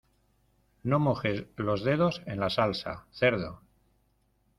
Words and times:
No 0.81 0.97
mojes 0.97 1.45
los 1.57 1.83
dedos 1.83 2.23
en 2.25 2.39
la 2.39 2.49
salsa, 2.49 3.05
¡cerdo! 3.11 3.61